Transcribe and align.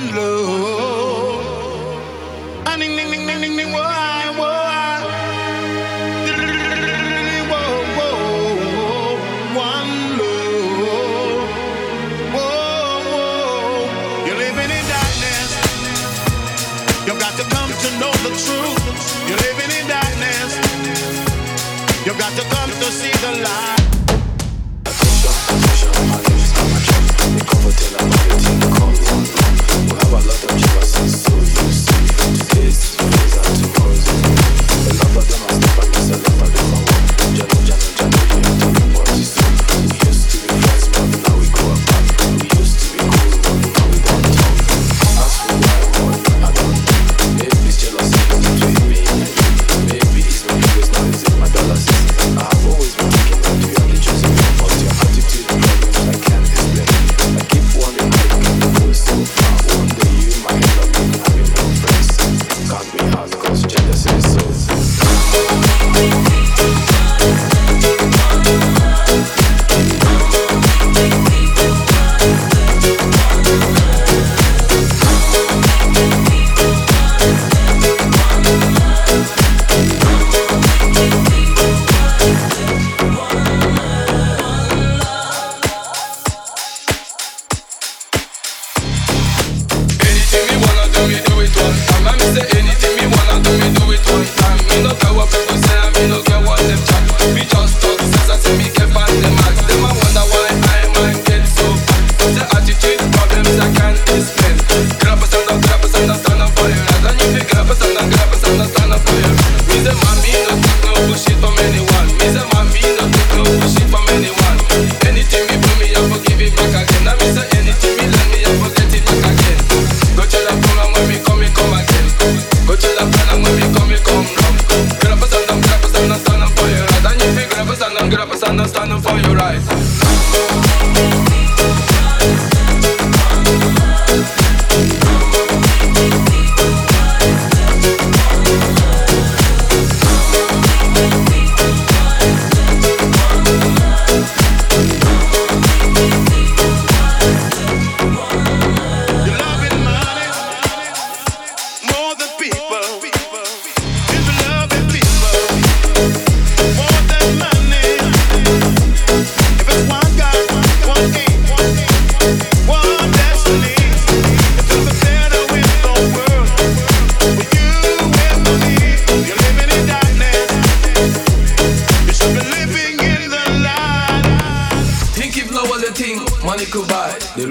one 0.00 0.16
love. 0.16 1.92
Ah, 2.66 2.76
ding, 2.78 2.96
ding, 2.96 3.10
ding, 3.10 3.26
ding, 3.26 3.40
ding, 3.40 3.56
ding, 3.56 3.72
whoa, 3.72 3.82
whoa, 4.40 4.56
whoa, 7.50 7.68
whoa, 7.98 9.16
one 9.56 9.92
love. 10.18 11.48
Whoa, 12.34 13.02
whoa, 13.12 14.26
you're 14.26 14.40
living 14.46 14.70
in 14.78 14.84
darkness. 14.94 15.50
You've 17.06 17.20
got 17.20 17.34
to 17.36 17.44
come 17.54 17.70
to 17.84 17.88
know 18.00 18.12
the 18.26 18.32
truth. 18.44 18.84
You're 19.28 19.42
living 19.48 19.70
in 19.78 19.86
darkness. 19.88 20.50
You've 22.06 22.18
got 22.18 22.32
to 22.36 22.44
come. 22.48 22.59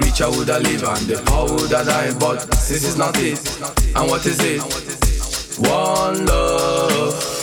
rich, 0.00 0.20
I 0.20 0.28
woulda 0.28 0.58
live 0.58 0.82
and 0.82 1.06
the 1.06 1.22
poor 1.26 1.48
woulda 1.48 1.84
die. 1.84 2.12
But 2.18 2.50
this 2.50 2.84
is 2.84 2.96
not 2.96 3.16
it, 3.18 3.38
and 3.94 4.10
what 4.10 4.26
is 4.26 4.38
it? 4.40 4.62
One 5.58 6.26
love. 6.26 7.39